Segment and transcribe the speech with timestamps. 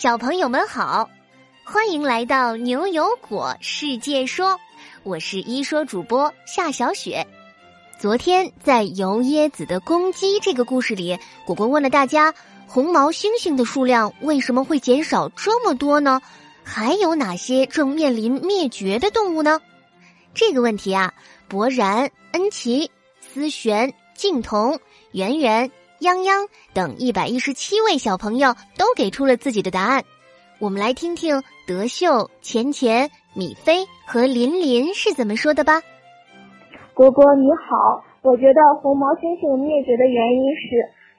[0.00, 1.10] 小朋友们好，
[1.64, 4.56] 欢迎来到牛油果世界说，
[5.02, 7.26] 我是一说主播夏小雪。
[7.98, 12.32] 昨天在油椰子的公鸡这个故事里，果果问了大家，
[12.68, 16.22] 红毛猩猩的数量为什么会减少这么多呢？
[16.62, 19.60] 还有哪些正面临灭绝的动物呢？
[20.32, 21.12] 这个问题啊，
[21.48, 22.88] 博然、恩奇、
[23.20, 24.78] 思璇、静彤、
[25.10, 25.68] 圆圆。
[26.00, 30.04] 泱泱等一百一十七位小朋友都给出了自己的答案，
[30.60, 35.82] 我们来听听德秀、钱钱、米菲和琳琳是怎么说的吧。
[36.94, 40.66] 果果你好，我觉得红毛猩猩灭绝的原因是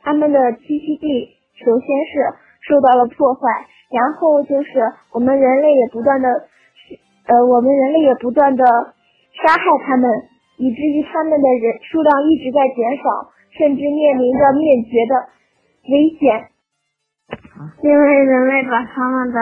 [0.02, 1.28] 它们的栖息地
[1.60, 2.24] 首先是
[2.64, 3.44] 受到了破坏，
[3.92, 4.80] 然后就是
[5.12, 6.28] 我们人类也不断的，
[7.28, 8.64] 呃，我们人类也不断的
[9.44, 10.08] 杀害它们，
[10.56, 13.36] 以至于它们的人数量一直在减少。
[13.58, 15.30] 甚至面临着灭绝的
[15.90, 16.50] 危险，
[17.82, 19.40] 因为人类把他们的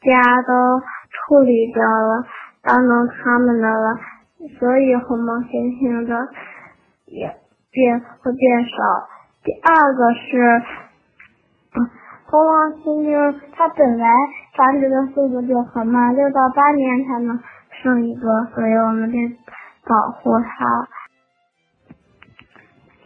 [0.00, 0.80] 家都
[1.10, 2.24] 处理掉了，
[2.62, 3.98] 当成他们的了，
[4.58, 6.28] 所以红毛猩猩的
[7.06, 7.36] 也
[7.70, 9.08] 变会变少。
[9.42, 10.62] 第二个是，
[12.26, 14.06] 红毛猩猩它本来
[14.56, 17.38] 繁殖的速度就很慢，六到八年才能
[17.82, 19.18] 生一个，所以我们得
[19.84, 20.88] 保护它。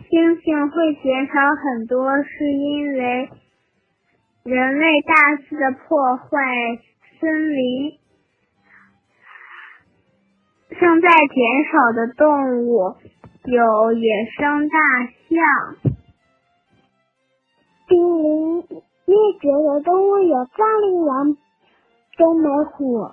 [0.08, 3.28] 星星会减少很多，是因为
[4.44, 6.28] 人类大肆的破坏
[7.20, 7.98] 森林。
[10.78, 12.96] 正在减少的动物
[13.44, 14.78] 有野生大
[15.28, 15.92] 象。
[17.88, 18.56] 濒临
[19.06, 21.36] 灭绝的动物有藏羚羊、
[22.16, 23.10] 东北虎。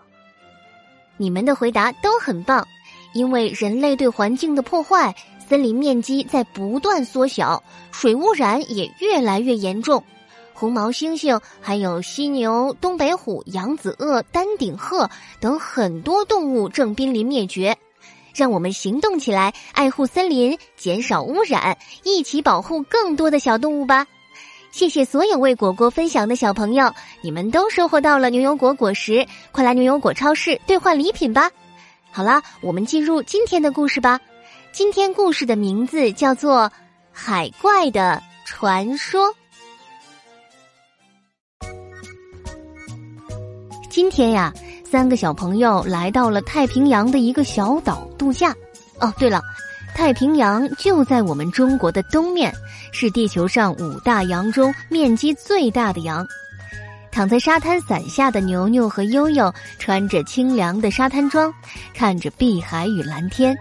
[1.18, 2.66] 你们的回答都很棒，
[3.14, 5.16] 因为人类对环境的破坏。
[5.48, 7.62] 森林面积在不断缩小，
[7.92, 10.04] 水污染也越来越严重。
[10.54, 15.10] 红毛猩猩、还有犀牛、东北虎、扬子鳄、丹顶鹤
[15.42, 17.78] 等很多动物正濒临灭绝。
[18.34, 24.08] 让我们行动起来，爱护森林，减少污染，一起保护更多的小动物吧！
[24.72, 26.92] 谢谢所有为果果分享的小朋友，
[27.22, 31.52] 你们都收获到了牛油果果实，快来牛油果超市兑换礼品吧！
[32.16, 34.20] 好啦，我们进入今天的故事吧。
[34.72, 36.70] 今天故事的名字叫做
[37.12, 39.28] 《海怪的传说》。
[43.90, 44.54] 今天呀，
[44.86, 48.56] 三个小朋友来到了太平洋的一个小岛度假。
[49.00, 49.42] 哦，对了，
[49.96, 52.54] 太平洋就在我们中国的东面，
[52.92, 56.24] 是地球上五大洋中面积最大的洋。
[57.14, 61.54] 躺在沙滩伞下的牛牛和悠悠，穿着清凉的沙滩装，
[61.94, 63.56] 看着碧海与蓝天。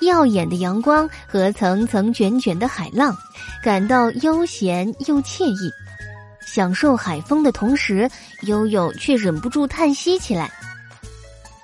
[0.00, 3.16] 耀眼的阳光和层层卷卷的海浪，
[3.62, 5.70] 感到悠闲又惬意。
[6.44, 8.10] 享受海风的同时，
[8.42, 10.50] 悠悠却忍不住叹息起来：“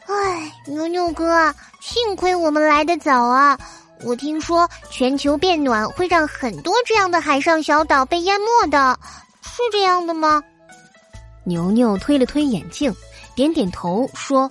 [0.07, 3.59] 唉，牛牛哥，幸亏我们来得早啊！
[4.05, 8.97] 我听说全球变暖会让很多这样的海上小岛被淹没的，
[9.43, 10.41] 是这样的吗？”
[11.45, 12.95] 牛牛推了推眼镜，
[13.35, 14.51] 点点头说：“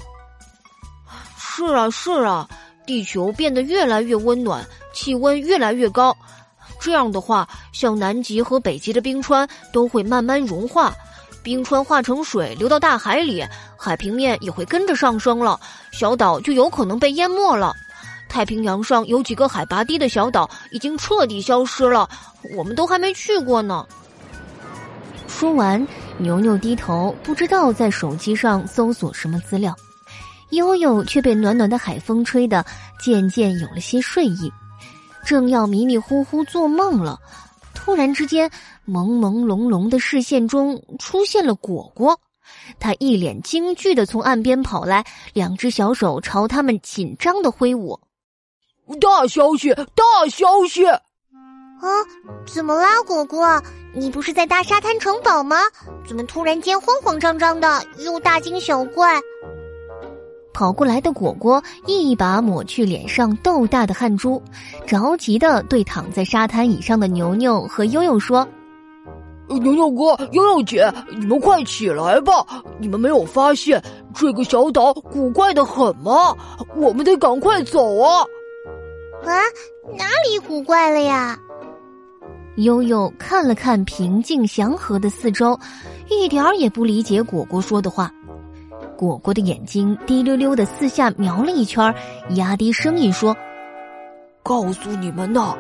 [1.37, 2.47] 是啊，是啊。”
[2.85, 4.61] 地球变得越来越温暖，
[4.93, 6.13] 气温越来越高，
[6.81, 10.93] 这样的话，像南极和北极的冰川都会慢慢融化，
[11.41, 13.41] 冰川化成水流到大海里，
[13.77, 15.57] 海平面也会跟着上升了，
[15.93, 17.73] 小岛就有可能被淹没了。
[18.27, 22.09] 太平洋上有几个海拔低的小岛已经彻底消失了，
[22.53, 23.87] 我们都还没去过呢。
[25.43, 25.85] 说完，
[26.19, 29.75] 牛牛低头，不知道在手机上搜索什么资料。
[30.51, 32.65] 悠悠却被暖暖的海风吹得
[32.97, 34.49] 渐渐有了些睡意，
[35.25, 37.19] 正要迷迷糊糊做梦了，
[37.73, 38.49] 突然之间，
[38.87, 42.17] 朦朦胧胧的视线中出现了果果，
[42.79, 45.03] 他一脸惊惧的从岸边跑来，
[45.33, 47.99] 两只小手朝他们紧张的挥舞。
[49.01, 49.73] 大消息！
[49.73, 50.83] 大消息！
[51.83, 51.99] 啊，
[52.45, 53.61] 怎么啦，果果？
[53.93, 55.57] 你不是在搭沙滩城堡吗？
[56.07, 59.19] 怎么突然间慌慌张张的，又大惊小怪？
[60.53, 64.41] 跑过来的果果一把抹去脸上豆大的汗珠，
[64.85, 68.47] 着急的对躺在沙滩椅上的牛牛和悠悠说
[69.49, 72.45] ：“牛牛哥、悠悠姐，你们快起来吧！
[72.79, 73.83] 你们没有发现
[74.15, 76.33] 这个小岛古怪的很吗？
[76.77, 78.23] 我们得赶快走啊！”
[79.25, 79.33] 啊，
[79.97, 81.37] 哪里古怪了呀？
[82.55, 85.59] 悠悠看了看平静祥和的四周，
[86.09, 88.11] 一点儿也不理解果果说的话。
[88.95, 91.93] 果果的眼睛滴溜溜的四下瞄了一圈，
[92.35, 93.35] 压低声音说
[94.43, 95.55] ：“告诉你们呐，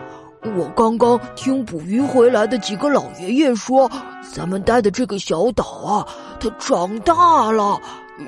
[0.55, 3.89] 我刚刚听捕鱼回来的几个老爷爷说，
[4.31, 6.07] 咱们待的这个小岛啊，
[6.39, 7.81] 它长大了，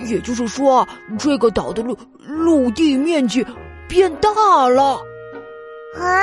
[0.08, 0.86] 也就是说，
[1.20, 1.96] 这个岛的陆
[2.28, 3.46] 陆地面积
[3.88, 4.98] 变大了。
[5.98, 6.20] 啊，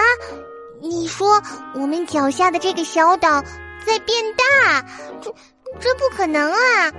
[0.82, 1.40] 你说
[1.74, 3.40] 我们脚下的这个小岛
[3.86, 4.84] 在变大？
[5.20, 5.32] 这
[5.78, 6.92] 这不可能啊！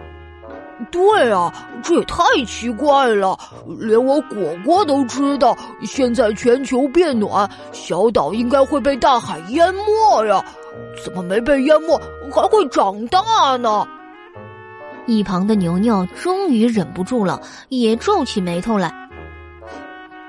[0.90, 1.54] 对啊，
[1.84, 3.38] 这也太奇怪了！
[3.80, 10.44] 连我果果都知道，现在全球变暖，小岛应该会被大海淹没呀。
[11.04, 12.00] 怎么没被淹没，
[12.32, 13.86] 还会长大呢？
[15.08, 19.10] 一旁的牛牛终于忍不住了，也皱起眉头来。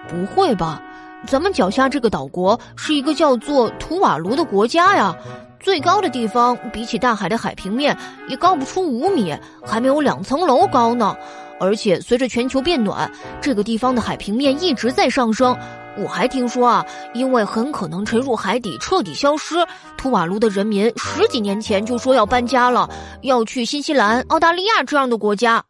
[0.09, 0.83] 不会吧？
[1.27, 5.17] 咱们脚下这个岛国是一个叫做图瓦卢的国家呀。
[5.59, 7.97] 最高的地方比起大海的海平面
[8.29, 9.35] 也高不出五米，
[9.65, 11.17] 还没有两层楼高呢。
[11.59, 13.11] 而且随着全球变暖，
[13.41, 15.57] 这个地方的海平面一直在上升。
[15.97, 16.85] 我还听说啊，
[17.15, 19.55] 因为很可能沉入海底彻底消失，
[19.97, 22.91] 图瓦卢的人民十几年前就说要搬家了，
[23.23, 25.65] 要去新西兰、澳大利亚这样的国家。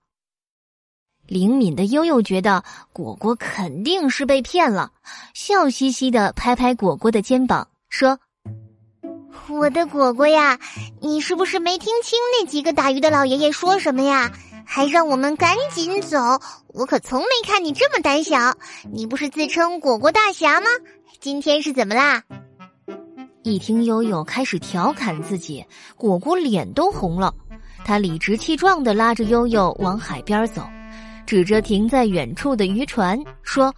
[1.27, 2.63] 灵敏的悠悠觉得
[2.93, 4.93] 果果肯定是被骗了，
[5.33, 8.19] 笑嘻嘻的拍拍果果的肩膀说。
[9.49, 10.59] 我的果果呀，
[11.01, 14.31] 你是不是没听清那几个打鱼的老爷爷说什么呀？
[14.65, 16.41] 还让我们赶紧走！
[16.69, 18.57] 我可从没看你这么胆小。
[18.91, 20.67] 你不是自称果果大侠吗？
[21.21, 22.23] 今天是怎么啦？
[23.43, 25.65] 一听悠悠开始调侃自己，
[25.97, 27.35] 果果脸都红了。
[27.85, 30.63] 他理直气壮的拉着悠悠往海边走，
[31.27, 33.75] 指着停在远处的渔船说。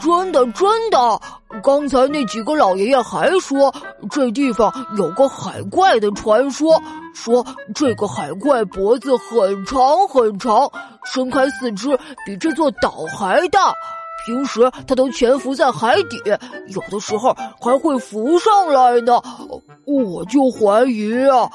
[0.00, 1.20] 真的，真的！
[1.62, 3.72] 刚才那几个老爷爷还说，
[4.10, 6.82] 这地方有个海怪的传说，
[7.14, 9.78] 说这个海怪脖子很长
[10.08, 10.68] 很长，
[11.04, 11.96] 伸开四肢
[12.26, 13.72] 比这座岛还大。
[14.26, 16.18] 平时它都潜伏在海底，
[16.68, 19.22] 有的时候还会浮上来呢。
[19.86, 21.48] 我就怀疑啊！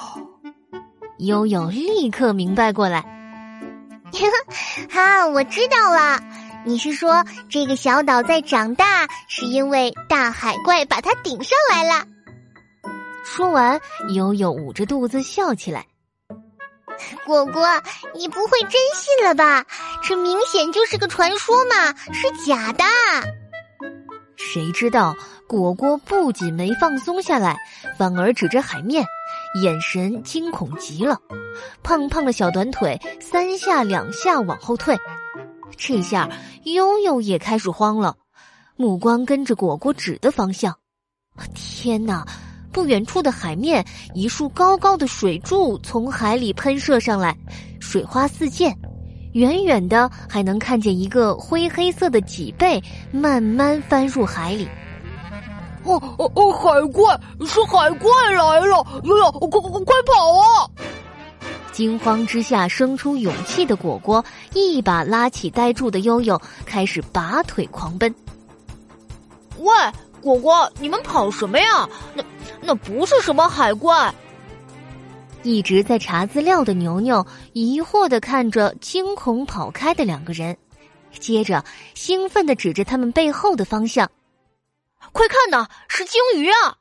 [1.17, 3.03] 悠悠立刻明白过来，
[4.91, 6.19] 哈，我知道了。
[6.65, 12.05] 你是说这个小岛在长大，是因为大海怪把它顶上来了？
[13.23, 13.79] 说完，
[14.13, 15.85] 悠悠捂着肚子笑起来。
[17.25, 17.65] 果果，
[18.15, 19.63] 你不会真信了吧？
[20.03, 22.83] 这明显就是个传说嘛，是假的。
[24.35, 25.15] 谁知道
[25.47, 27.57] 果果不仅没放松下来，
[27.97, 29.05] 反而指着海面，
[29.61, 31.19] 眼神惊恐极了。
[31.83, 34.97] 胖胖的小短腿三下两下往后退。
[35.75, 36.29] 这下
[36.63, 38.15] 悠悠也开始慌了，
[38.75, 40.75] 目光跟着果果指的方向。
[41.53, 42.25] 天哪！
[42.69, 43.83] 不远处的海面，
[44.13, 47.35] 一束高高的水柱从海里喷射上来，
[47.79, 48.77] 水花四溅。
[49.33, 52.79] 远远的还能看见一个灰黑色的脊背
[53.11, 54.67] 慢慢翻入海里。
[55.87, 56.51] 哦哦哦！
[56.51, 58.85] 海怪是海怪来了！
[59.03, 60.69] 悠悠，快快快跑啊！
[61.71, 64.23] 惊慌之下，生出勇气的果果
[64.53, 68.13] 一把拉起呆住的悠悠，开始拔腿狂奔。
[69.59, 69.71] 喂，
[70.21, 71.87] 果果，你们跑什么呀？
[72.13, 72.23] 那
[72.61, 74.13] 那不是什么海怪。
[75.43, 80.57] 一直在查资料的牛牛疑惑的看着惊恐跑开的两个人，
[81.19, 81.63] 接着
[81.93, 84.09] 兴奋的指着他们背后的方向
[85.11, 86.75] ：“快看呐，是鲸鱼啊！”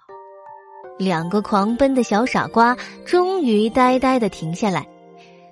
[0.98, 4.86] 两个狂奔的小傻瓜终于呆呆的停下来，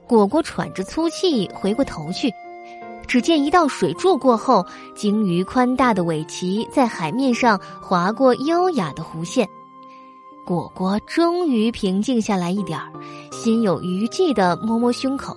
[0.07, 2.33] 果果喘着粗气回过头去，
[3.07, 4.64] 只见一道水柱过后，
[4.95, 9.47] 鲸鱼宽大的尾鳍在海面上划过优雅的弧线。
[10.47, 12.90] 果果终于平静下来一点儿，
[13.31, 15.37] 心有余悸的摸摸胸口：“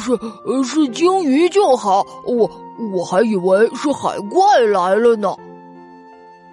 [0.00, 2.50] 是是鲸鱼就好，我
[2.92, 5.34] 我还以为是海怪来了呢。”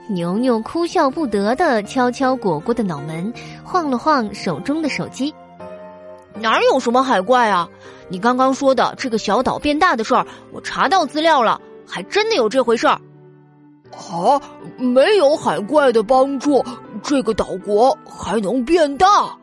[0.10, 3.32] 牛牛哭笑不得的敲敲果果的脑门，
[3.64, 5.34] 晃了晃手中的手机。
[6.40, 7.68] 哪有什么海怪啊？
[8.08, 13.02] 你刚刚说的这个小岛变大的事儿，我查到资料了，还真的有这回事儿。
[13.92, 14.40] 啊，
[14.78, 16.64] 没有海怪的帮助，
[17.04, 19.36] 这个岛国还能变大？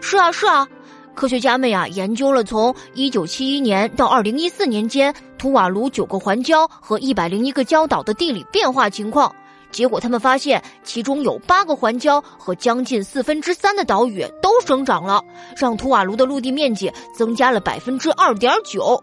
[0.00, 0.68] 是啊，是啊，
[1.14, 9.34] 科学家们呀研究了从一九七一年到二零一四年间图瓦卢九个环礁和一百零一个礁岛的地理变化情况。
[9.70, 15.22] 结果他们发现，其中有八个环礁和将近四分之三的岛屿都生长了，
[15.56, 19.02] 让图瓦卢的陆地面积增加了百分之二点九。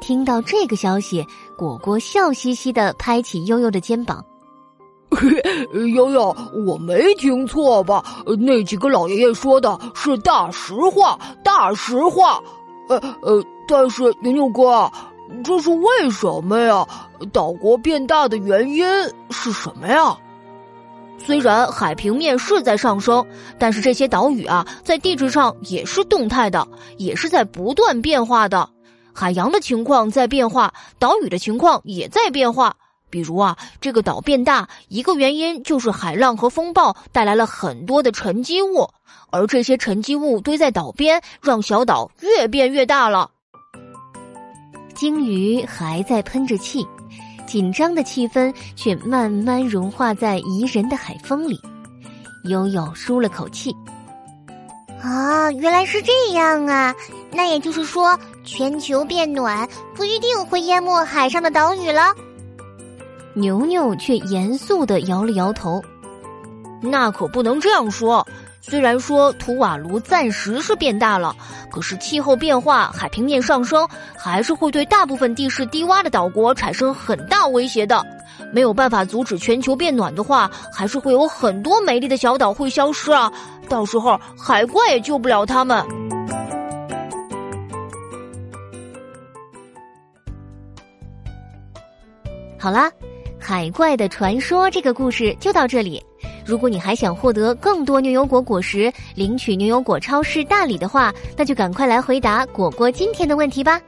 [0.00, 1.24] 听到这个消息，
[1.56, 4.24] 果果笑嘻嘻的拍起悠悠的肩膀
[5.94, 6.34] ：“悠悠，
[6.66, 8.04] 我没听错吧？
[8.40, 12.42] 那几个老爷爷说的是大实话，大实话。
[12.88, 14.90] 呃呃，但是牛牛哥，
[15.44, 16.86] 这是为什么呀？
[17.32, 18.84] 岛国变大的原因
[19.30, 20.16] 是什么呀？
[21.18, 23.24] 虽然海平面是在上升，
[23.58, 28.68] 但是这些岛屿啊，在地质上也是动态的，也是在不断变化的。
[29.12, 32.74] 海洋的情况在变化，岛屿的情况也在变化。
[33.10, 38.88] 比如啊，这个岛变大，一个原因就是海浪和风暴带来了很多的沉积物，
[39.30, 43.30] 而这些沉积物堆在岛边，让小岛越变越大了。
[45.02, 46.86] 鲸鱼还在喷着气。
[47.44, 51.60] 紧张的气氛却慢慢融化在宜人的海风里，
[52.44, 53.74] 悠悠舒了口气。
[55.02, 56.94] 啊，原来是这样啊！
[57.32, 62.14] 那也就是说，全球变暖不一定会淹没海上的岛屿了。
[63.34, 65.82] 牛牛却严肃的摇了摇头
[66.80, 68.24] ：“那可不能这样说。”
[68.64, 71.34] 虽然说图瓦卢暂时是变大了，
[71.68, 78.00] 可是气候变化、海平面上升，还是会对大部分地势低洼的岛国产生很大威胁的。
[78.52, 83.30] 没有办法阻止全球变暖的话，还是会有很多美丽的小岛会消失啊！
[83.68, 85.84] 到时候海怪也救不了他们。
[92.58, 92.88] 好啦，
[93.40, 96.00] 海怪的传说这个故事就到这里。
[96.44, 103.80] 如果你还想获得更多牛油果果实，领取牛油果超市大礼的话，那就赶快来回答果果今天的问题吧。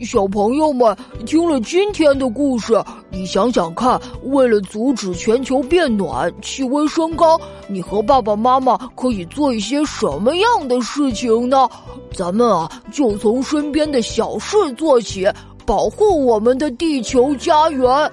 [0.00, 11.68] 小朋友们听了今天的故事，你想想看，为了阻止全球变暖、气温升高，你和爸爸妈妈可以做一些什么样的事情呢？
[12.12, 15.28] 咱们啊，就从身边的小事做起，
[15.64, 18.12] 保护我们的地球家园。